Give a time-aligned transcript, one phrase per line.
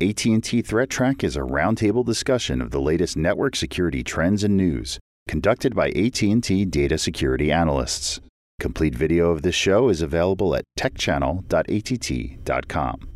[0.00, 5.00] AT&T Threat Track is a roundtable discussion of the latest network security trends and news,
[5.26, 8.20] conducted by AT&T data security analysts.
[8.60, 13.08] Complete video of this show is available at techchannel.att.com.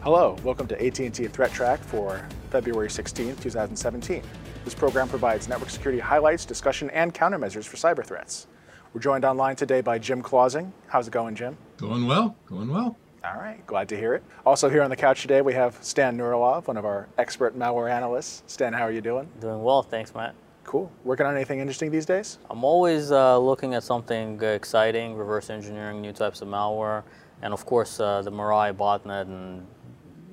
[0.00, 4.22] Hello, welcome to AT&T Threat Track for February 16, 2017.
[4.64, 8.46] This program provides network security highlights, discussion, and countermeasures for cyber threats.
[8.94, 10.70] We're joined online today by Jim Clausing.
[10.86, 11.56] How's it going, Jim?
[11.78, 12.98] Going well, going well.
[13.24, 14.22] All right, glad to hear it.
[14.44, 17.90] Also here on the couch today, we have Stan Nurilov, one of our expert malware
[17.90, 18.42] analysts.
[18.46, 19.30] Stan, how are you doing?
[19.40, 20.34] Doing well, thanks, Matt.
[20.64, 20.92] Cool.
[21.04, 22.36] Working on anything interesting these days?
[22.50, 27.02] I'm always uh, looking at something exciting, reverse engineering new types of malware,
[27.40, 29.66] and of course, uh, the Mirai botnet and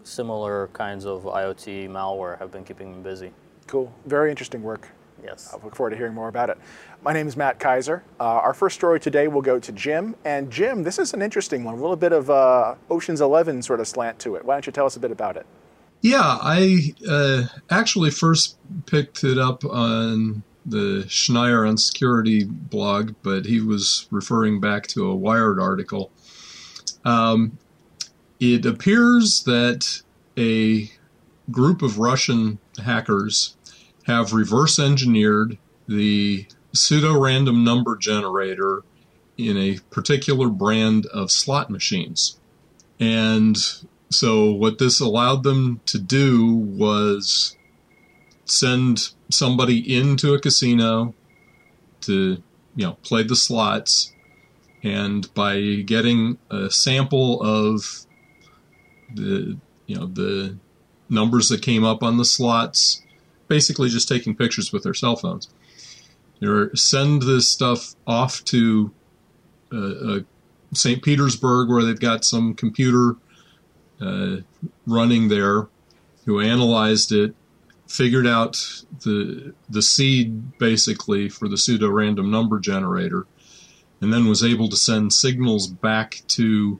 [0.03, 3.31] similar kinds of IoT malware have been keeping me busy.
[3.67, 3.89] Cool.
[4.05, 4.89] Very interesting work.
[5.23, 5.53] Yes.
[5.53, 6.57] I look forward to hearing more about it.
[7.01, 8.03] My name is Matt Kaiser.
[8.19, 10.15] Uh, our first story today will go to Jim.
[10.25, 13.79] And Jim, this is an interesting one, a little bit of uh, Ocean's Eleven sort
[13.79, 14.45] of slant to it.
[14.45, 15.45] Why don't you tell us a bit about it?
[16.01, 23.45] Yeah, I uh, actually first picked it up on the Schneier on Security blog, but
[23.45, 26.11] he was referring back to a Wired article.
[27.03, 27.57] Um,
[28.39, 30.01] it appears that
[30.37, 30.89] a
[31.51, 33.57] group of Russian hackers
[34.09, 35.57] have reverse engineered
[35.87, 38.81] the pseudo random number generator
[39.37, 42.39] in a particular brand of slot machines.
[42.99, 43.55] And
[44.09, 47.55] so, what this allowed them to do was
[48.45, 51.13] send somebody into a casino
[52.01, 52.41] to,
[52.75, 54.13] you know, play the slots.
[54.81, 58.05] And by getting a sample of
[59.13, 60.57] the, you know, the
[61.09, 63.03] numbers that came up on the slots,
[63.49, 65.49] basically just taking pictures with their cell phones.
[66.39, 68.93] You send this stuff off to
[69.73, 70.19] uh, uh,
[70.73, 71.03] St.
[71.03, 73.17] Petersburg, where they've got some computer
[73.99, 74.37] uh,
[74.85, 75.67] running there,
[76.25, 77.35] who analyzed it,
[77.87, 83.25] figured out the the seed basically for the pseudo random number generator,
[83.99, 86.79] and then was able to send signals back to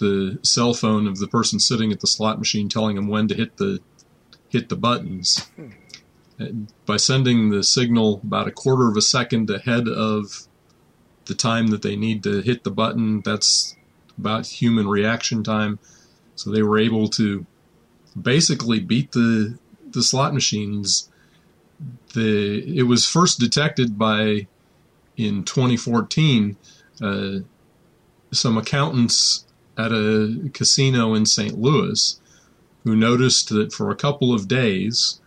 [0.00, 3.34] the cell phone of the person sitting at the slot machine, telling them when to
[3.34, 3.80] hit the
[4.48, 5.48] hit the buttons.
[6.86, 10.46] By sending the signal about a quarter of a second ahead of
[11.24, 13.76] the time that they need to hit the button, that's
[14.16, 15.78] about human reaction time.
[16.36, 17.46] So they were able to
[18.20, 19.58] basically beat the
[19.90, 21.10] the slot machines.
[22.14, 24.46] The it was first detected by
[25.16, 26.56] in 2014.
[27.00, 27.38] Uh,
[28.30, 31.58] some accountants at a casino in St.
[31.58, 32.20] Louis
[32.84, 35.20] who noticed that for a couple of days,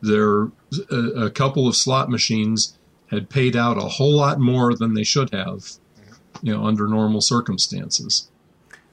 [0.00, 0.48] there
[0.90, 2.78] a, a, couple of slot machines
[3.10, 5.64] had paid out a whole lot more than they should have,
[6.42, 8.28] you know, under normal circumstances.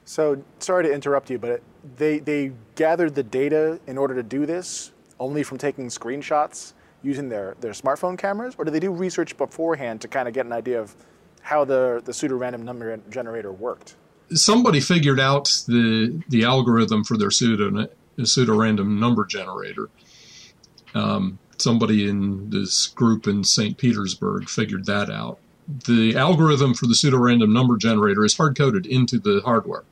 [0.04, 1.62] So, sorry to interrupt you, but
[1.96, 6.72] they they gathered the data in order to do this only from taking screenshots
[7.02, 10.44] using their, their smartphone cameras, or did they do research beforehand to kind of get
[10.44, 10.94] an idea of
[11.40, 13.94] how the, the pseudo random number generator worked?
[14.32, 17.88] somebody figured out the the algorithm for their pseudo
[18.24, 19.88] pseudo random number generator.
[20.96, 23.76] Um, somebody in this group in St.
[23.76, 25.38] Petersburg figured that out.
[25.68, 29.84] The algorithm for the pseudo random number generator is hard coded into the hardware,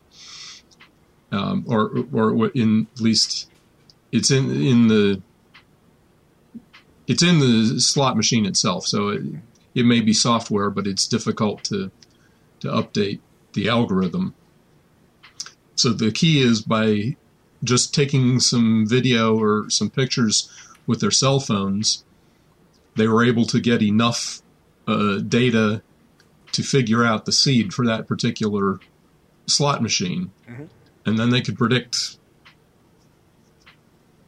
[1.30, 3.50] um, or or in at least
[4.12, 5.20] it's in in the
[7.06, 8.86] it's in the slot machine itself.
[8.86, 9.22] So it,
[9.74, 11.90] it may be software, but it's difficult to
[12.60, 13.20] to update
[13.52, 14.34] the algorithm.
[15.74, 17.16] So the key is by
[17.64, 20.48] just taking some video or some pictures
[20.86, 22.04] with their cell phones,
[22.96, 24.42] they were able to get enough
[24.86, 25.82] uh, data
[26.52, 28.78] to figure out the seed for that particular
[29.46, 30.64] slot machine, mm-hmm.
[31.04, 32.18] and then they could predict,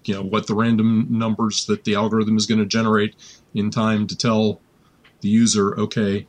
[0.05, 3.15] you know, what the random numbers that the algorithm is going to generate
[3.55, 4.61] in time to tell
[5.21, 6.27] the user, okay,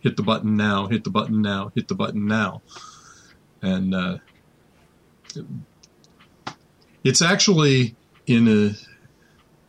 [0.00, 2.62] hit the button now, hit the button now, hit the button now.
[3.60, 4.18] And uh,
[7.02, 7.96] it's actually
[8.26, 8.93] in a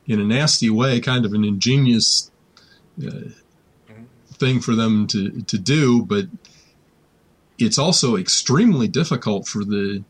[0.07, 2.31] in a nasty way, kind of an ingenious
[3.05, 3.29] uh,
[4.33, 6.25] thing for them to to do, but
[7.57, 10.03] it's also extremely difficult for the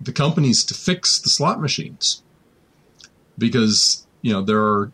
[0.00, 2.22] the companies to fix the slot machines
[3.36, 4.92] because you know there are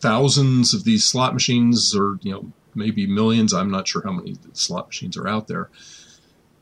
[0.00, 3.52] thousands of these slot machines or you know maybe millions.
[3.52, 5.68] I'm not sure how many slot machines are out there.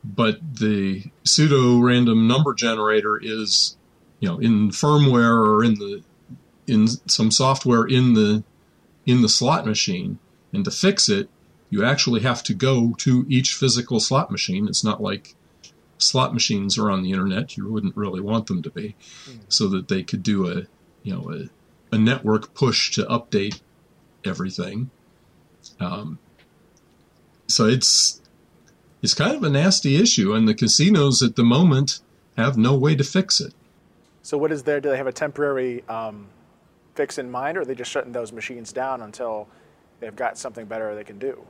[0.05, 3.77] But the pseudo random number generator is,
[4.21, 6.03] you know, in firmware or in the
[6.67, 8.43] in some software in the
[9.05, 10.19] in the slot machine.
[10.53, 11.29] And to fix it,
[11.71, 14.69] you actually have to go to each physical slot machine.
[14.69, 15.35] It's not like
[15.99, 17.57] slot machines are on the internet.
[17.57, 18.97] You wouldn't really want them to be,
[19.49, 20.67] so that they could do a
[21.03, 23.61] you know a, a network push to update
[24.25, 24.91] everything.
[25.81, 26.19] Um,
[27.49, 28.21] so it's
[29.03, 32.01] it's kind of a nasty issue, and the casinos at the moment
[32.37, 33.55] have no way to fix it.
[34.27, 34.81] So what is there?
[34.81, 36.27] Do they have a temporary um,
[36.97, 39.47] fix in mind, or are they just shutting those machines down until
[40.01, 41.47] they've got something better they can do?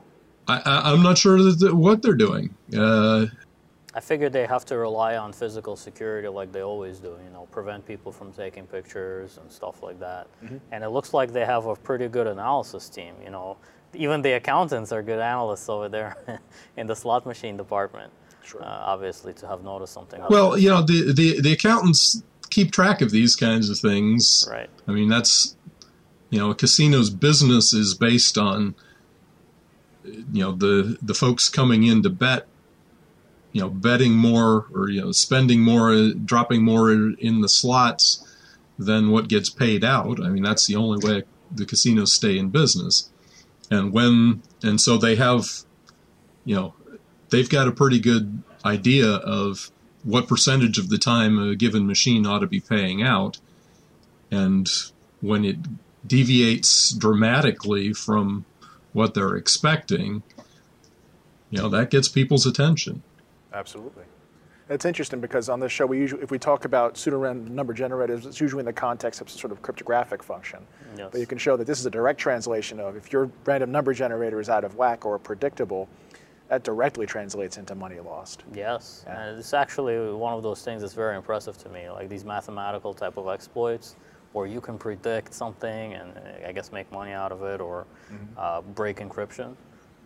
[0.47, 2.53] I, I, I'm not sure that, what they're doing.
[2.71, 3.25] Uh,
[3.95, 7.47] I figured they have to rely on physical security like they always do, you know,
[7.49, 10.27] prevent people from taking pictures and stuff like that.
[10.71, 13.57] And it looks like they have a pretty good analysis team, you know.
[13.95, 16.15] Even the accountants are good analysts over there
[16.77, 18.13] in the slot machine department.
[18.43, 18.63] Sure.
[18.63, 20.21] Uh, obviously, to have noticed something.
[20.29, 24.47] well, you know, the, the, the accountants keep track of these kinds of things.
[24.49, 24.69] right.
[24.87, 25.55] I mean, that's,
[26.29, 28.75] you know, a casino's business is based on,
[30.03, 32.47] you know, the, the folks coming in to bet,
[33.51, 38.23] you know, betting more or, you know, spending more, uh, dropping more in the slots
[38.77, 40.21] than what gets paid out.
[40.21, 43.09] I mean, that's the only way the casinos stay in business.
[43.71, 45.45] And when, and so they have,
[46.45, 46.73] you know,
[47.29, 49.71] they've got a pretty good idea of
[50.03, 53.39] what percentage of the time a given machine ought to be paying out.
[54.31, 54.69] And
[55.21, 55.57] when it
[56.05, 58.45] deviates dramatically from
[58.93, 60.23] what they're expecting,
[61.49, 63.03] you know, that gets people's attention.
[63.53, 64.03] Absolutely.
[64.69, 68.25] It's interesting because on this show, we usually, if we talk about pseudorandom number generators,
[68.25, 70.59] it's usually in the context of some sort of cryptographic function.
[70.97, 71.07] Yes.
[71.11, 73.93] But you can show that this is a direct translation of if your random number
[73.93, 75.87] generator is out of whack or predictable,
[76.49, 78.43] that directly translates into money lost.
[78.53, 79.19] Yes, Yeah.
[79.21, 82.93] and it's actually one of those things that's very impressive to me, like these mathematical
[82.93, 83.95] type of exploits,
[84.33, 86.11] where you can predict something and
[86.45, 87.85] I guess make money out of it or
[88.37, 89.55] uh, break encryption.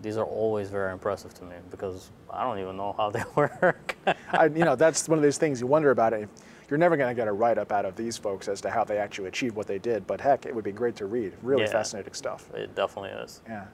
[0.02, 3.96] These are always very impressive to me because I don't even know how they work.
[4.32, 6.28] I, you know, that's one of those things you wonder about it.
[6.70, 8.84] You're never going to get a write up out of these folks as to how
[8.84, 11.34] they actually achieved what they did, but heck, it would be great to read.
[11.44, 11.72] Really Yeah.
[11.72, 12.50] fascinating stuff.
[12.56, 13.42] it definitely is.
[13.48, 13.66] Yeah.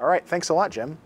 [0.00, 0.26] All right.
[0.26, 0.98] Thanks a lot, Jim.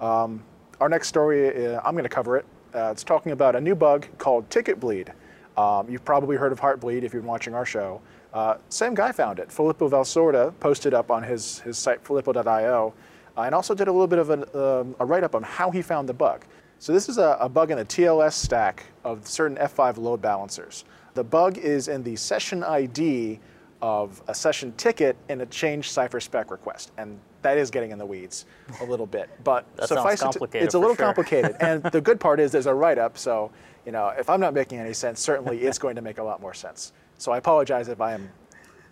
[0.00, 0.42] Um,
[0.80, 2.46] our next story, uh, I'm going to cover it.
[2.74, 5.12] Uh, it's talking about a new bug called Ticket Bleed.
[5.56, 8.00] Um, you've probably heard of Heartbleed if you've been watching our show.
[8.32, 9.50] Uh, same guy found it.
[9.50, 12.94] Filippo Valsorda posted up on his, his site, filippo.io,
[13.36, 15.70] uh, and also did a little bit of an, um, a write up on how
[15.70, 16.44] he found the bug.
[16.78, 20.84] So, this is a, a bug in the TLS stack of certain F5 load balancers.
[21.12, 23.38] The bug is in the session ID
[23.82, 26.92] of a session ticket in a change cipher spec request.
[26.96, 28.46] And that is getting in the weeds
[28.80, 29.30] a little bit.
[29.44, 31.06] But suffice it to- it's a little sure.
[31.06, 31.56] complicated.
[31.60, 33.18] and the good part is there's a write up.
[33.18, 33.50] So,
[33.86, 36.40] you know, if I'm not making any sense, certainly it's going to make a lot
[36.40, 36.92] more sense.
[37.18, 38.30] So I apologize if I am,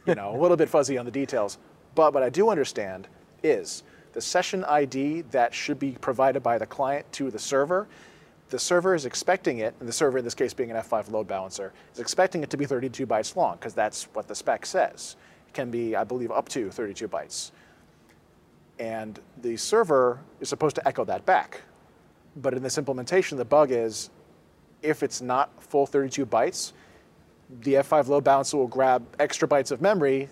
[0.07, 1.59] you know, a little bit fuzzy on the details.
[1.95, 3.09] But what I do understand
[3.43, 7.89] is the session ID that should be provided by the client to the server
[8.51, 11.29] the server is expecting it, and the server in this case being an F5 load
[11.29, 15.17] balancer, is expecting it to be 32 bytes long because that's what the spec says.
[15.47, 17.51] It can be, I believe, up to 32 bytes.
[18.79, 21.63] And the server is supposed to echo that back.
[22.37, 24.11] But in this implementation, the bug is
[24.83, 26.73] if it's not full 32 bytes,
[27.63, 30.29] the F5 load balancer will grab extra bytes of memory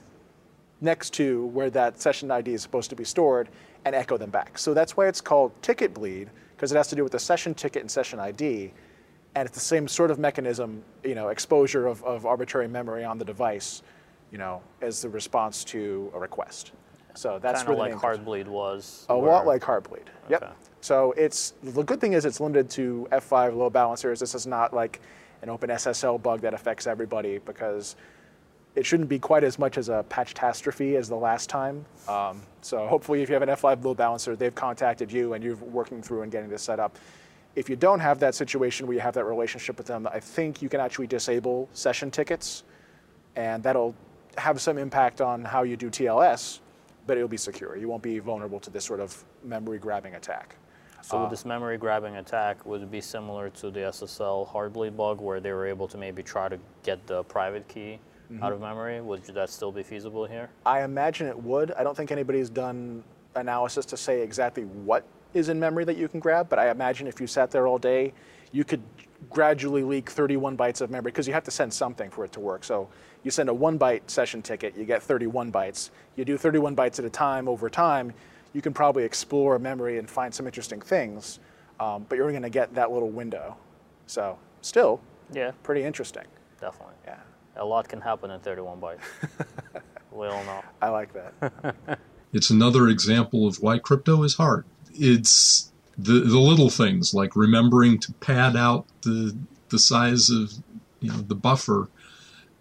[0.81, 3.49] next to where that session ID is supposed to be stored
[3.85, 4.59] and echo them back.
[4.59, 7.55] So that's why it's called ticket bleed, because it has to do with the session
[7.55, 8.73] ticket and session ID.
[9.35, 13.19] And it's the same sort of mechanism, you know, exposure of, of arbitrary memory on
[13.19, 13.83] the device,
[14.31, 16.73] you know, as the response to a request.
[17.17, 19.07] So that's Kind of like Heartbleed was.
[19.09, 20.07] a where- lot like Heartbleed.
[20.29, 20.57] Yep.
[20.81, 24.21] So it's the good thing is it's limited to F5 load balancers.
[24.21, 25.01] This is not like
[25.43, 27.97] an OpenSSL bug that affects everybody because
[28.75, 31.85] it shouldn't be quite as much as a patch catastrophe as the last time.
[32.09, 35.57] Um, so hopefully, if you have an F5 load balancer, they've contacted you and you're
[35.57, 36.99] working through and getting this set up.
[37.55, 40.61] If you don't have that situation where you have that relationship with them, I think
[40.61, 42.65] you can actually disable session tickets,
[43.35, 43.95] and that'll
[44.37, 46.61] have some impact on how you do TLS,
[47.07, 47.77] but it'll be secure.
[47.77, 50.57] You won't be vulnerable to this sort of memory grabbing attack.
[51.03, 55.21] So Uh, this memory grabbing attack would it be similar to the SSL Heartbleed bug,
[55.21, 57.99] where they were able to maybe try to get the private key
[58.29, 58.43] Mm-hmm.
[58.43, 59.01] out of memory?
[59.01, 60.49] Would that still be feasible here?
[60.67, 61.71] I imagine it would.
[61.79, 63.05] I don't think anybody's done
[63.37, 67.07] analysis to say exactly what is in memory that you can grab, but I imagine
[67.07, 68.13] if you sat there all day,
[68.51, 68.83] you could
[69.31, 72.41] gradually leak 31 bytes of memory because you have to send something for it to
[72.41, 72.65] work.
[72.65, 72.89] So
[73.23, 75.91] you send a one byte session ticket, you get 31 bytes.
[76.17, 78.13] You do 31 bytes at a time over time,
[78.53, 81.41] you can probably explore memory and find some interesting things,
[81.81, 83.57] um, but you're going to get that little window.
[84.07, 85.01] So still
[85.33, 86.25] Yeah, pretty interesting.
[86.61, 86.95] definitely.
[87.05, 87.19] Yeah,
[87.57, 89.01] A lot can happen in 31 bytes.
[90.13, 90.63] we all know.
[90.81, 91.99] I like that.
[92.33, 94.65] it's another example of why crypto is hard.
[94.95, 99.37] It's the the little things like remembering to pad out the
[99.71, 100.53] the size of
[101.01, 101.89] you know the buffer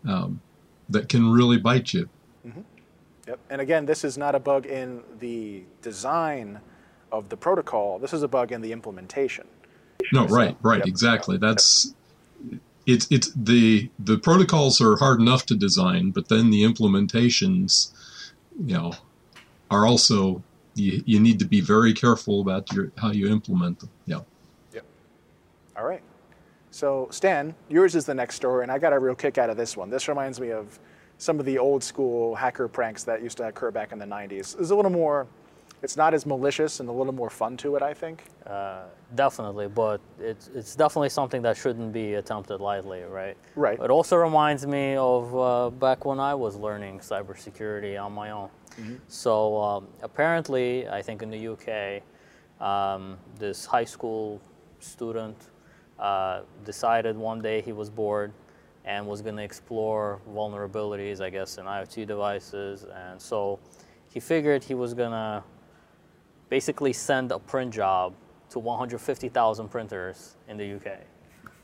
[0.07, 0.41] um,
[0.89, 2.09] that can really bite you.
[3.27, 3.39] Yep.
[3.49, 6.59] And again, this is not a bug in the design
[7.11, 7.97] of the protocol.
[7.97, 9.47] This is a bug in the implementation.
[10.13, 10.87] No, right, right, Yep.
[10.87, 11.37] exactly.
[11.37, 11.93] That's
[12.85, 17.91] it's it's the the protocols are hard enough to design, but then the implementations,
[18.63, 18.93] you know,
[19.71, 20.43] are also
[20.75, 23.89] you, you need to be very careful about your how you implement them.
[24.05, 24.19] Yeah.
[24.73, 24.85] Yep.
[25.77, 26.01] All right.
[26.71, 29.55] So, Stan, yours is the next story, and I got a real kick out of
[29.55, 29.89] this one.
[29.89, 30.77] This reminds me of
[31.17, 34.59] some of the old school hacker pranks that used to occur back in the 90s.
[34.59, 35.25] It's a little more,
[35.81, 38.25] it's not as malicious and a little more fun to it, I think.
[38.45, 38.83] Uh,
[39.15, 43.37] definitely, but it's, it's definitely something that shouldn't be attempted lightly, right?
[43.55, 43.79] Right.
[43.79, 48.49] It also reminds me of uh, back when I was learning cybersecurity on my own.
[49.07, 52.03] So um, apparently, I think in the UK,
[52.61, 54.41] um, this high school
[54.79, 55.37] student
[55.99, 58.33] uh, decided one day he was bored
[58.85, 62.85] and was going to explore vulnerabilities, I guess, in IoT devices.
[62.93, 63.59] And so
[64.13, 65.43] he figured he was going to
[66.49, 68.13] basically send a print job
[68.51, 70.99] to 150,000 printers in the UK.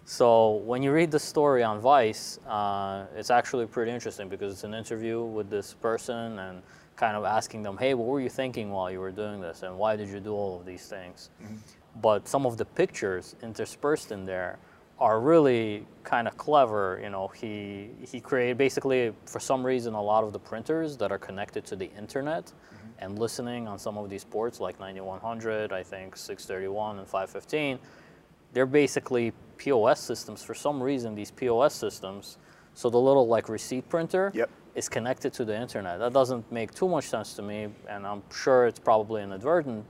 [0.03, 4.63] So when you read the story on Vice, uh, it's actually pretty interesting because it's
[4.63, 6.63] an interview with this person and
[6.95, 9.77] kind of asking them, hey, what were you thinking while you were doing this and
[9.77, 11.29] why did you do all of these things?
[11.41, 11.55] Mm-hmm.
[12.01, 14.59] But some of the pictures interspersed in there
[14.99, 16.99] are really kind of clever.
[17.03, 21.11] You know, he he created basically for some reason a lot of the printers that
[21.11, 22.87] are connected to the internet mm-hmm.
[22.99, 27.79] and listening on some of these ports like 9100, I think 631 and 515
[28.53, 30.43] they're basically POS systems.
[30.43, 32.37] For some reason, these POS systems,
[32.73, 34.49] so the little like receipt printer Yep.
[34.75, 35.99] Is connected to the internet.
[35.99, 39.85] That doesn't make too much sense to me, and I'm sure it's probably inadvertent.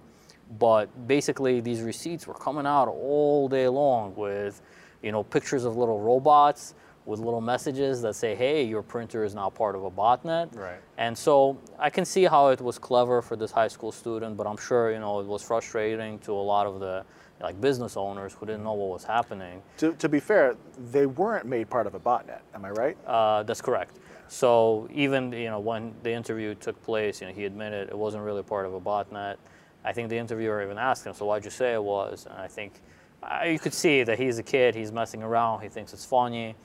[0.59, 4.61] But basically, these receipts were coming out all day long with,
[5.01, 6.73] you know, pictures of little robots
[7.05, 10.79] with little messages that say, "Hey, your printer is now part of a botnet." Right.
[10.97, 14.45] And so I can see how it was clever for this high school student, but
[14.45, 17.03] I'm sure you know it was frustrating to a lot of the
[17.41, 19.63] like business owners who didn't know what was happening.
[19.77, 20.55] To, to be fair,
[20.91, 22.41] they weren't made part of a botnet.
[22.53, 22.97] Am I right?
[23.05, 23.97] Uh, that's correct.
[24.31, 28.23] So even you know when the interview took place, you know he admitted it wasn't
[28.23, 29.35] really part of a botnet.
[29.83, 32.47] I think the interviewer even asked him, "So why'd you say it was?" And I
[32.47, 32.79] think
[33.21, 34.73] uh, you could see that he's a kid.
[34.73, 35.59] He's messing around.
[35.61, 36.55] He thinks it's funny,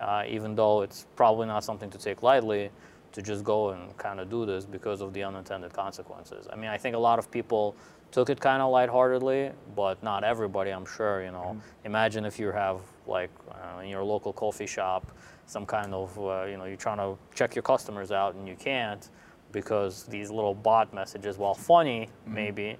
[0.00, 2.70] uh, even though it's probably not something to take lightly.
[3.12, 6.46] To just go and kind of do this because of the unintended consequences.
[6.52, 7.74] I mean, I think a lot of people
[8.12, 10.70] took it kind of lightheartedly, but not everybody.
[10.70, 11.24] I'm sure.
[11.24, 15.10] You know, imagine if you have like uh, in your local coffee shop
[15.46, 18.56] some kind of uh, you know you're trying to check your customers out and you
[18.56, 19.08] can't
[19.52, 22.76] because these little bot messages, while funny maybe,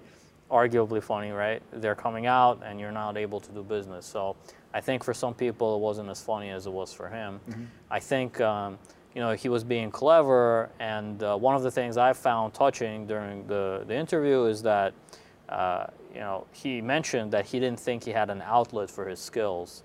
[0.51, 1.63] arguably funny, right?
[1.73, 4.05] They're coming out and you're not able to do business.
[4.05, 4.37] So
[4.75, 7.41] I think for some people it wasn't as funny as it was for him.
[7.91, 8.79] I think um,
[9.15, 13.07] you know he was being clever, and uh, one of the things I found touching
[13.07, 14.93] during the, the interview is that
[15.49, 19.21] uh, you know he mentioned that he didn't think he had an outlet for his
[19.21, 19.85] skills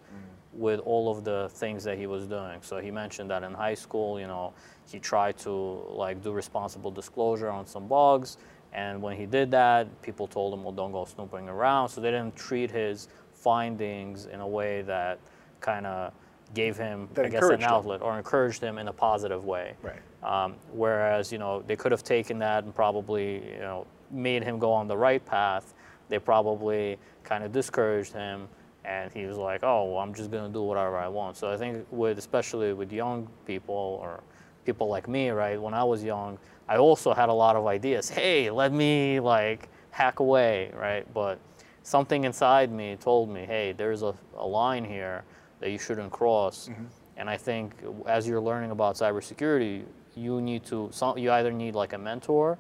[0.54, 2.60] with all of the things that he was doing.
[2.62, 4.54] So he mentioned that in high school, you know,
[4.92, 5.52] he tried to
[5.90, 8.38] like do responsible disclosure on some bugs,
[8.74, 12.12] and when he did that, people told him, "Well, don't go snooping around." So they
[12.12, 15.20] didn't treat his findings in a way that
[15.62, 16.14] kind of
[16.54, 17.70] gave him, That I guess, an encouraged him.
[17.70, 19.74] outlet or encouraged him in a positive way.
[19.82, 20.02] Right.
[20.22, 24.60] Um, whereas, you know, they could have taken that and probably, you know, made him
[24.60, 25.74] go on the right path.
[26.10, 28.50] They probably kind of discouraged him,
[28.84, 31.58] and he was like, "Oh, well, I'm just gonna do whatever I want." So I
[31.58, 34.22] think with, especially with young people or
[34.66, 35.62] people like me, right?
[35.62, 38.10] When I was young, I also had a lot of ideas.
[38.10, 41.06] Hey, let me like hack away, right?
[41.14, 41.40] But
[41.84, 45.24] something inside me told me, "Hey, there's a, a line here
[45.60, 46.86] that you shouldn't cross." Mm-hmm.
[47.18, 47.76] And I think
[48.08, 49.84] as you're learning about cybersecurity,
[50.16, 52.58] you need to some, you either need like a mentor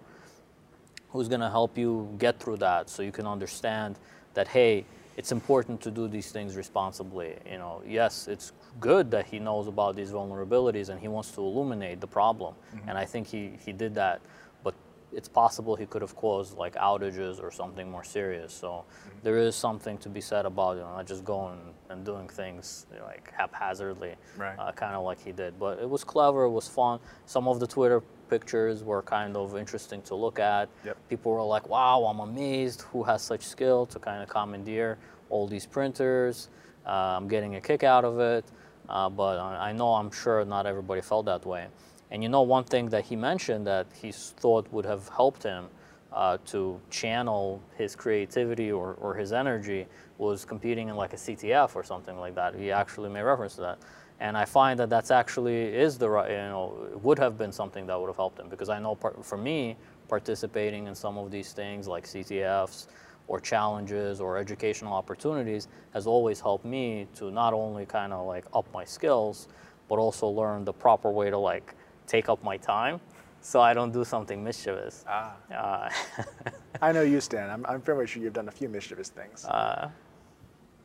[1.09, 3.99] who's going to help you get through that so you can understand
[4.33, 4.85] that hey
[5.17, 9.67] it's important to do these things responsibly you know yes it's good that he knows
[9.67, 12.53] about these vulnerabilities and he wants to illuminate the problem
[12.87, 14.21] and i think he, he did that
[14.63, 14.73] but
[15.13, 18.85] it's possible he could have caused like outages or something more serious so
[19.23, 22.85] there is something to be said about you know not just going and doing things
[22.93, 24.55] you know, like haphazardly Right.
[24.57, 25.59] uh, kind of like he did.
[25.59, 26.99] But it was clever, it was fun.
[27.25, 30.69] Some of the Twitter pictures were kind of interesting to look at.
[30.85, 30.97] Yep.
[31.09, 34.97] People were like, wow, I'm amazed who has such skill to kind of commandeer
[35.29, 36.49] all these printers.
[36.87, 38.45] Uh, I'm getting a kick out of it.
[38.89, 41.67] Uh, but I know, I'm sure not everybody felt that way.
[42.09, 45.67] And you know, one thing that he mentioned that he thought would have helped him
[46.11, 51.75] uh, to channel his creativity or, or his energy was competing in like a CTF
[51.75, 52.55] or something like that.
[52.55, 53.77] He actually made reference to that.
[54.21, 57.87] And I find that that's actually is the right, you know, would have been something
[57.87, 59.75] that would have helped him because I know part, for me,
[60.07, 62.85] participating in some of these things like CTFs
[63.27, 68.45] or challenges or educational opportunities has always helped me to not only kind of like
[68.53, 69.47] up my skills,
[69.89, 71.73] but also learn the proper way to like
[72.05, 72.99] take up my time
[73.41, 75.03] so I don't do something mischievous.
[75.07, 75.35] Ah.
[75.51, 75.89] Uh,
[76.81, 77.49] I know you, Stan.
[77.49, 79.45] I'm, I'm fairly sure you've done a few mischievous things.
[79.45, 79.89] uh,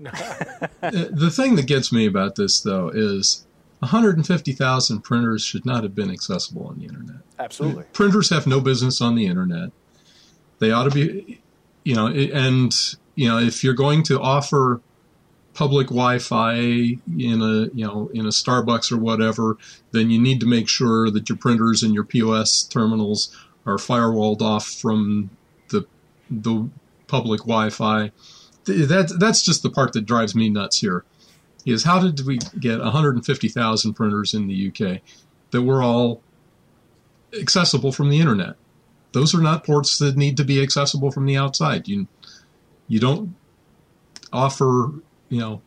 [0.81, 3.47] The thing that gets me about this, though, is
[3.81, 7.23] 150,000 printers should not have been accessible on the internet.
[7.39, 7.85] Absolutely.
[7.93, 9.71] Printers have no business on the internet.
[10.59, 11.41] They ought to be,
[11.85, 12.73] you know, and
[13.15, 14.81] you know, if you're going to offer
[15.55, 16.99] public Wi-Fi in
[17.43, 19.57] a, you know, in a Starbucks or whatever,
[19.91, 23.35] then you need to make sure that your printers and your POS terminals
[23.65, 25.31] are firewalled off from
[25.71, 25.87] the
[26.31, 26.69] the
[27.07, 28.13] public Wi-Fi.
[28.67, 31.05] Th- That that's just the part that drives me nuts here.
[31.65, 35.01] Is how did we get 150,000 printers in the UK
[35.51, 36.23] that were all
[37.41, 38.55] accessible from the internet?
[39.13, 41.89] Those are not ports that need to be accessible from the outside.
[41.89, 42.07] You
[42.87, 43.35] you don't
[44.33, 44.93] offer,
[45.29, 45.63] you know,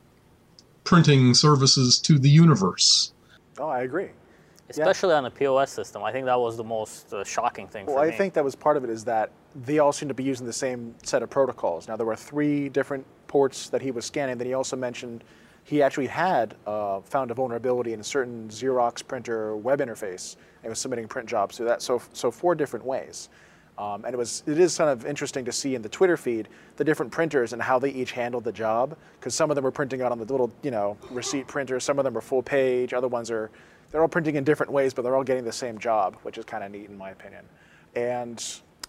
[0.84, 3.12] printing services to the universe.
[3.58, 4.10] Oh, I agree.
[4.70, 6.04] Especially on the POS system.
[6.04, 8.12] I think that was the most uh, shocking thing Well, I me.
[8.12, 10.54] think that was part of it is that they all seem to be using the
[10.54, 11.88] same set of protocols.
[11.88, 14.38] Now, there were three different ports that he was scanning.
[14.38, 15.24] Then he also mentioned
[15.64, 20.70] he actually had uh, found a vulnerability in a certain Xerox printer web interface and
[20.70, 21.82] was submitting print jobs through that.
[21.82, 23.30] So, so four different ways.
[23.78, 26.50] Um, and it was it is kind of interesting to see in the Twitter feed
[26.76, 29.72] the different printers and how they each handled the job because some of them were
[29.72, 32.94] printing out on the little you know receipt printer, some of them are full page,
[32.94, 33.50] other ones are
[33.92, 36.46] they're all printing in different ways, but they're all getting the same job, which is
[36.46, 37.46] kind of neat in my opinion.
[37.96, 38.44] And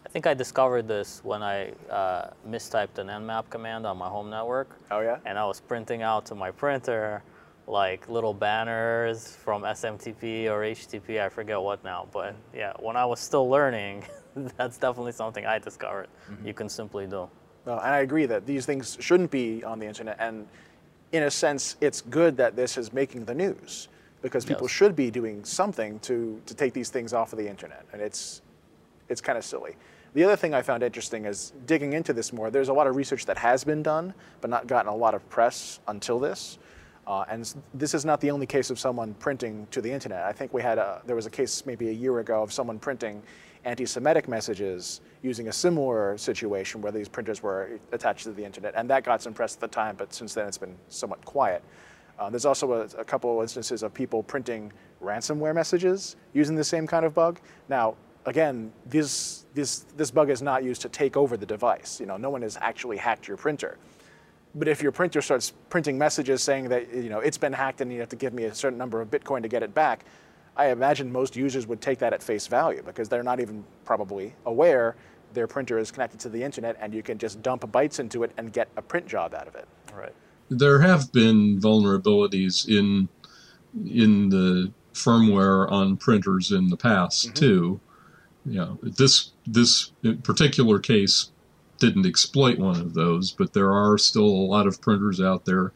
[0.04, 4.30] I think I discovered this when I uh, mistyped an nmap command on my home
[4.30, 4.78] network.
[4.90, 7.22] oh yeah, and I was printing out to my printer
[7.66, 12.08] like little banners from SMTP or HTTP, I forget what now.
[12.12, 14.04] But yeah, when I was still learning,
[14.56, 16.08] that's definitely something I discovered
[16.44, 17.28] you can simply do.
[17.66, 20.16] No, and I agree that these things shouldn't be on the internet.
[20.18, 20.48] And
[21.12, 23.88] in a sense, it's good that this is making the news
[24.22, 24.72] because people Yes.
[24.72, 27.84] should be doing something to, to take these things off of the internet.
[27.92, 28.42] And it's,
[29.08, 29.76] it's kind of silly.
[30.14, 32.50] The other thing I found interesting is digging into this more.
[32.50, 35.28] There's a lot of research that has been done, but not gotten a lot of
[35.30, 36.58] press until this.
[37.06, 40.24] Uh, and this is not the only case of someone printing to the internet.
[40.24, 42.78] I think we had a, there was a case maybe a year ago of someone
[42.78, 43.22] printing
[43.64, 48.88] anti-Semitic messages using a similar situation where these printers were attached to the internet, and
[48.88, 49.96] that got some press at the time.
[49.96, 51.62] But since then, it's been somewhat quiet.
[52.20, 54.70] Uh, there's also a, a couple instances of people printing
[55.02, 57.40] ransomware messages using the same kind of bug.
[57.70, 61.98] Now, again, this this this bug is not used to take over the device.
[61.98, 63.78] You know, no one has actually hacked your printer.
[64.54, 67.90] But if your printer starts printing messages saying that you know it's been hacked and
[67.90, 70.04] you have to give me a certain number of Bitcoin to get it back,
[70.56, 74.34] I imagine most users would take that at face value because they're not even probably
[74.44, 74.94] aware
[75.32, 78.32] their printer is connected to the internet and you can just dump bytes into it
[78.36, 79.68] and get a print job out of it.
[79.94, 80.12] Right.
[80.50, 83.08] There have been vulnerabilities in
[83.86, 87.34] in the firmware on printers in the past mm-hmm.
[87.34, 87.80] too.
[88.44, 91.30] You know, this this particular case
[91.78, 95.72] didn't exploit one of those, but there are still a lot of printers out there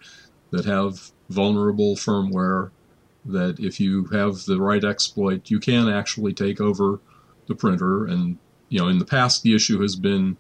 [0.51, 2.71] that have vulnerable firmware
[3.25, 7.01] that if you have the right exploit, you can actually take over
[7.47, 8.05] the printer.
[8.05, 10.37] And, you know, in the past, the issue has been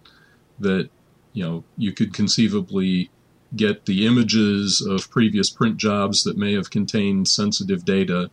[0.58, 0.90] that,
[1.32, 3.10] you know, you could conceivably
[3.56, 8.30] get the images of previous print jobs that may have contained sensitive data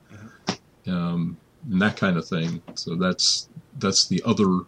[0.88, 1.38] um,
[1.69, 2.62] and that kind of thing.
[2.75, 4.62] So that's that's the other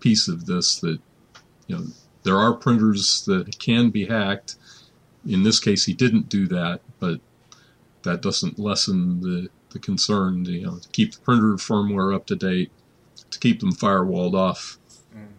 [0.00, 0.98] piece of this that
[1.66, 1.84] you know
[2.22, 4.56] there are printers that can be hacked.
[5.26, 7.20] In this case, he didn't do that, but
[8.02, 10.44] that doesn't lessen the the concern.
[10.44, 12.70] You know, to keep the printer firmware up to date,
[13.30, 14.78] to keep them firewalled off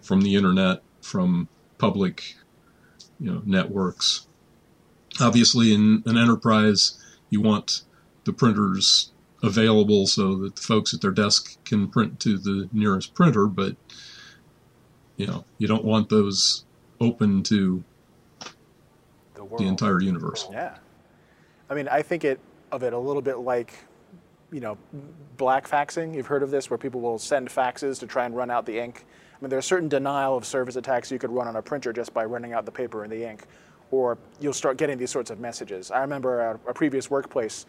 [0.02, 2.36] from the internet, from public,
[3.20, 4.28] you know, networks.
[5.20, 6.98] Obviously, in an enterprise,
[7.30, 7.84] you want
[8.26, 9.12] the printers
[9.44, 13.76] available so that the folks at their desk can print to the nearest printer, but
[15.18, 16.66] you know, you don't want those
[17.00, 17.84] open to
[19.36, 19.60] The world.
[19.60, 20.48] the entire universe.
[20.52, 20.78] Yeah.
[21.70, 22.40] I mean, I think it
[22.72, 23.74] of it a little bit like,
[24.52, 24.78] you know,
[25.38, 26.14] black faxing.
[26.16, 28.80] You've heard of this, where people will send faxes to try and run out the
[28.80, 29.06] ink.
[29.36, 32.14] I mean, there's certain denial of service attacks you could run on a printer just
[32.14, 33.46] by running out the paper and the ink,
[33.92, 35.92] or you'll start getting these sorts of messages.
[35.92, 37.66] I remember a, a previous workplace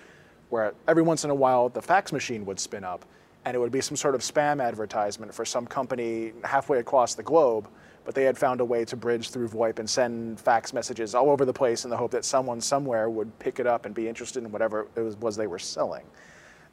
[0.48, 3.04] where every once in a while the fax machine would spin up,
[3.44, 7.22] and it would be some sort of spam advertisement for some company halfway across the
[7.22, 7.68] globe,
[8.04, 11.30] but they had found a way to bridge through VoIP and send fax messages all
[11.30, 14.08] over the place in the hope that someone somewhere would pick it up and be
[14.08, 16.04] interested in whatever it was, was they were selling.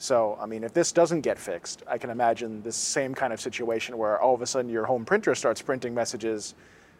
[0.03, 3.39] So, I mean, if this doesn't get fixed, I can imagine this same kind of
[3.39, 6.55] situation where all of a sudden your home printer starts printing messages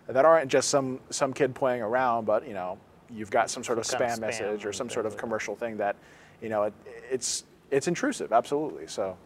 [0.08, 2.78] that aren't just some, some kid playing around, but, you know,
[3.10, 5.12] you've got some sort of Some spam, kind of spam message or some sort of
[5.12, 5.20] things like that.
[5.20, 5.98] commercial thing that,
[6.42, 6.74] you know, it,
[7.12, 8.88] it's, it's intrusive, absolutely.
[8.88, 9.18] So,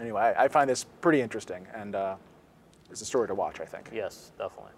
[0.00, 2.16] anyway, I, I find this pretty interesting and uh,
[2.90, 3.90] it's a story to watch, I think.
[3.94, 4.72] Yes, definitely.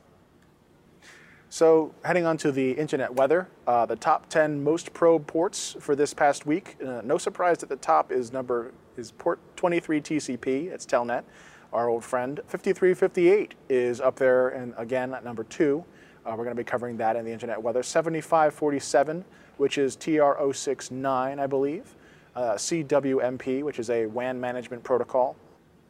[1.52, 5.96] So, heading on to the internet weather, uh, the top 10 most probe ports for
[5.96, 6.76] this past week.
[6.80, 10.70] Uh, no surprise at the top is number is port 23 TCP.
[10.70, 11.24] It's Telnet,
[11.72, 12.38] our old friend.
[12.46, 15.84] 5358 is up there, and again at number two.
[16.24, 17.82] Uh, we're going to be covering that in the internet weather.
[17.82, 19.24] 7547,
[19.56, 21.96] which is TR069, I believe.
[22.36, 25.34] Uh, CWMP, which is a WAN management protocol.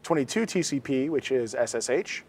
[0.04, 2.22] 22 TCP, which is SSH,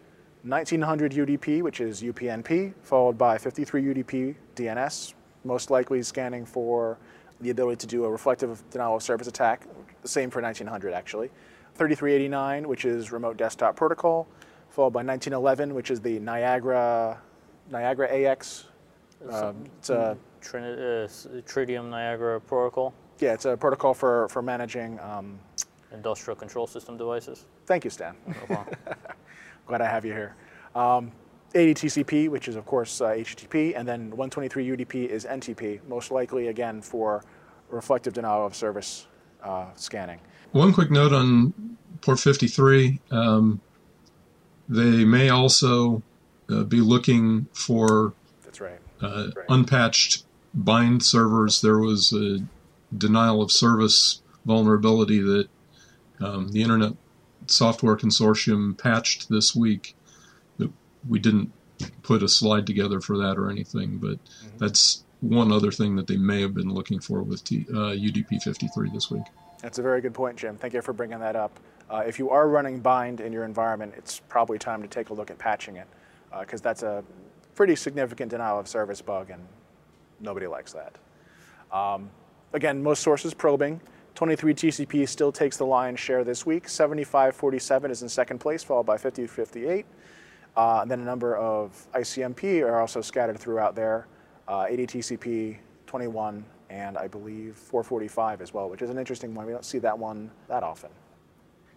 [0.44, 6.98] 1900 UDP, which is UPnP, followed by 53 UDP DNS, most likely scanning for
[7.40, 9.66] the ability to do a reflective denial of service attack,
[10.02, 11.28] the same for 1900 actually.
[11.74, 14.26] 3389, which is remote desktop protocol,
[14.68, 17.20] followed by 1911, which is the Niagara
[17.70, 18.64] Niagara AX.
[19.30, 24.98] Um, it's a Trini- uh, Tridium Niagara Protocol, yeah, it's a protocol for for managing.
[25.00, 25.38] Um,
[25.92, 27.44] industrial control system devices.
[27.66, 28.16] thank you, Stan.
[28.48, 28.66] No.
[29.66, 30.34] Glad I have you here.
[30.74, 31.12] Um,
[31.54, 36.10] 80 TCP, which is of course uh, HTTP, and then 123 UDP is NTP, most
[36.10, 37.22] likely again for
[37.68, 39.06] reflective denial of service
[39.42, 40.20] uh, scanning.
[40.52, 43.00] One quick note on port 53.
[43.10, 43.60] Um,
[44.68, 46.02] they may also
[46.50, 48.78] uh, be looking for That's right.
[49.02, 49.46] uh, Right.
[49.48, 51.60] unpatched bind servers.
[51.60, 52.38] There was a
[52.96, 55.48] denial of service vulnerability that
[56.20, 56.94] um, the Internet
[57.46, 59.96] Software Consortium patched this week.
[61.08, 61.52] We didn't
[62.02, 64.18] put a slide together for that or anything, but
[64.58, 68.40] that's one other thing that they may have been looking for with T, uh, UDP
[68.42, 69.24] 53 this week.
[69.60, 70.56] That's a very good point, Jim.
[70.56, 71.58] Thank you for bringing that up.
[71.90, 75.14] Uh, if you are running bind in your environment, it's probably time to take a
[75.14, 75.86] look at patching it,
[76.40, 77.04] because that's a
[77.54, 79.42] pretty significant denial of service bug, and
[80.20, 80.96] nobody likes that.
[81.76, 82.10] Um,
[82.52, 83.80] again, most sources probing.
[84.14, 86.68] 23 TCP still takes the lion's share this week.
[86.68, 89.86] 7547 is in second place, followed by 5058.
[90.54, 94.06] Uh, and then a number of ICMP are also scattered throughout there.
[94.46, 99.46] Uh, 80 TCP, 21, and I believe 445 as well, which is an interesting one.
[99.46, 100.90] We don't see that one that often.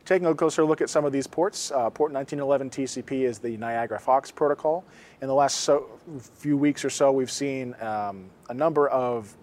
[0.03, 3.57] Taking a closer look at some of these ports, uh, port 1911 TCP is the
[3.57, 4.85] Niagara Fox protocol.
[5.21, 5.99] In the last so,
[6.35, 9.35] few weeks or so, we've seen um, a number of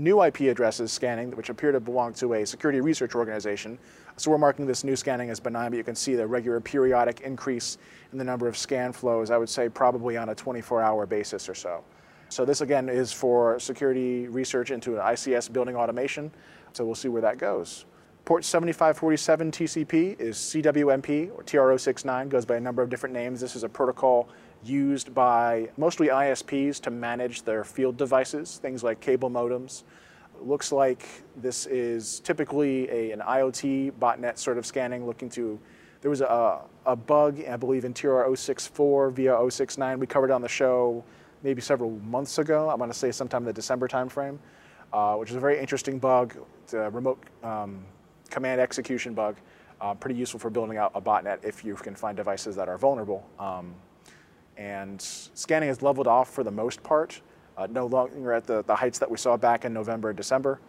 [0.00, 3.78] new IP addresses scanning, which appear to belong to a security research organization.
[4.16, 7.20] So we're marking this new scanning as benign, but you can see the regular periodic
[7.20, 7.78] increase
[8.12, 11.48] in the number of scan flows, I would say probably on a 24 hour basis
[11.48, 11.84] or so.
[12.30, 16.30] So this again is for security research into an ICS building automation.
[16.72, 17.84] So we'll see where that goes.
[18.24, 23.40] Port 7547 TCP is CWMP or TR069, goes by a number of different names.
[23.40, 24.28] This is a protocol
[24.64, 29.84] used by mostly ISPs to manage their field devices, things like cable modems.
[30.40, 35.58] Looks like this is typically a, an IoT botnet sort of scanning looking to.
[36.00, 39.98] There was a, a bug, I believe, in TR064 via 069.
[39.98, 41.04] We covered on the show
[41.42, 42.70] maybe several months ago.
[42.70, 44.38] I'm going to say sometime in the December timeframe,
[44.92, 46.36] uh, which is a very interesting bug.
[46.64, 47.84] It's a remote um,
[48.30, 49.36] command execution bug.
[49.80, 52.76] Uh, pretty useful for building out a botnet if you can find devices that are
[52.76, 53.26] vulnerable.
[53.38, 53.74] Um,
[54.60, 57.22] and scanning has leveled off for the most part,
[57.56, 60.60] uh, no longer at the, the heights that we saw back in November and December,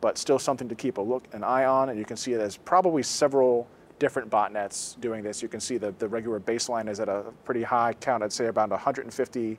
[0.00, 1.90] but still something to keep a look an eye on.
[1.90, 5.42] And you can see there's probably several different botnets doing this.
[5.42, 8.46] You can see the, the regular baseline is at a pretty high count, I'd say
[8.46, 9.58] about 150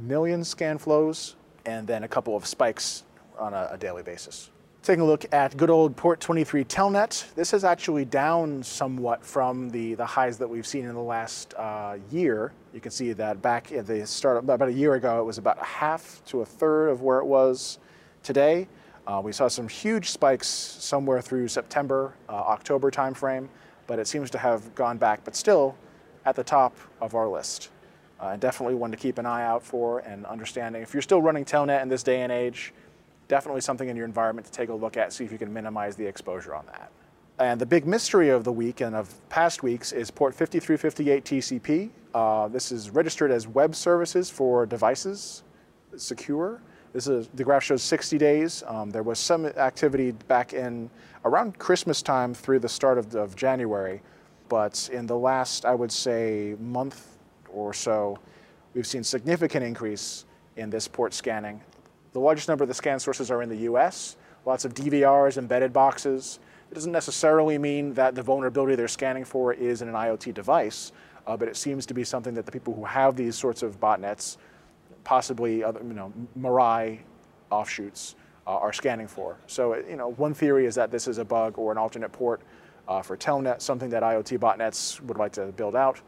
[0.00, 3.04] million scan flows, and then a couple of spikes
[3.38, 4.50] on a, a daily basis.
[4.82, 9.70] Taking a look at good old port 23 Telnet, this is actually down somewhat from
[9.70, 12.52] the, the highs that we've seen in the last uh, year.
[12.74, 15.62] You can see that back at the start, about a year ago, it was about
[15.62, 17.78] a half to a third of where it was
[18.24, 18.66] today.
[19.06, 23.46] Uh, we saw some huge spikes somewhere through September, uh, October timeframe,
[23.86, 25.76] but it seems to have gone back, but still
[26.24, 27.68] at the top of our list.
[28.18, 30.82] Uh, definitely one to keep an eye out for and understanding.
[30.82, 32.74] If you're still running Telnet in this day and age,
[33.32, 35.96] definitely something in your environment to take a look at, see if you can minimize
[35.96, 36.92] the exposure on that.
[37.38, 41.88] And the big mystery of the week and of past weeks is port 5358 TCP.
[42.12, 45.44] Uh, this is registered as web services for devices,
[45.96, 46.60] secure,
[46.92, 48.62] This is the graph shows 60 days.
[48.66, 50.90] Um, there was some activity back in
[51.24, 54.02] around Christmas time through the start of, of January,
[54.50, 57.16] but in the last, I would say, month
[57.48, 58.18] or so,
[58.74, 61.62] we've seen significant increase in this port scanning.
[62.12, 65.72] The largest number of the scan sources are in the US, lots of DVRs, embedded
[65.72, 66.40] boxes.
[66.70, 70.92] It doesn't necessarily mean that the vulnerability they're scanning for is in an IoT device,
[71.26, 73.80] uh, but it seems to be something that the people who have these sorts of
[73.80, 74.36] botnets,
[75.04, 76.98] possibly other, you know, Mirai
[77.50, 78.14] offshoots,
[78.46, 79.36] uh, are scanning for.
[79.46, 82.42] So, you know, one theory is that this is a bug or an alternate port
[82.88, 86.00] uh, for Telnet, something that IoT botnets would like to build out.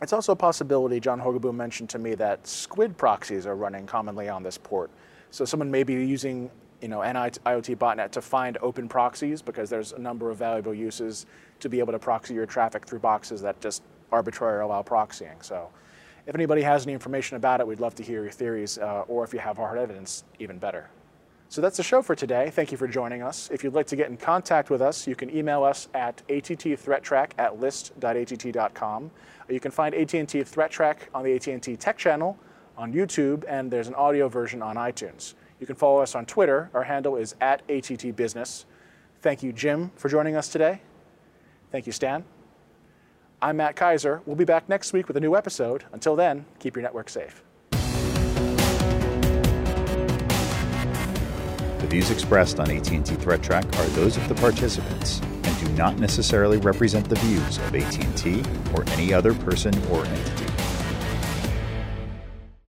[0.00, 4.28] It's also a possibility, John Hogaboom mentioned to me that Squid proxies are running commonly
[4.28, 4.90] on this port.
[5.30, 9.68] So someone may be using you know, an IoT botnet to find open proxies because
[9.68, 11.26] there's a number of valuable uses
[11.60, 15.44] to be able to proxy your traffic through boxes that just arbitrarily allow proxying.
[15.44, 15.68] So
[16.26, 19.24] if anybody has any information about it, we'd love to hear your theories, uh, or
[19.24, 20.88] if you have hard evidence, even better.
[21.48, 22.50] So that's the show for today.
[22.50, 23.50] Thank you for joining us.
[23.52, 27.32] If you'd like to get in contact with us, you can email us at attthreattrack
[27.38, 29.10] at list.att.com.
[29.48, 32.38] You can find AT&T Threat Track on the AT&T Tech channel
[32.76, 35.34] on YouTube, and there's an audio version on iTunes.
[35.58, 36.70] You can follow us on Twitter.
[36.72, 38.64] Our handle is at ATT Business.
[39.20, 40.80] Thank you, Jim, for joining us today.
[41.70, 42.24] Thank you, Stan.
[43.42, 44.22] I'm Matt Kaiser.
[44.26, 45.84] We'll be back next week with a new episode.
[45.92, 47.42] Until then, keep your network safe.
[51.80, 55.98] The views expressed on AT&T Threat Track are those of the participants and do not
[55.98, 58.42] necessarily represent the views of AT&T
[58.74, 60.49] or any other person or entity.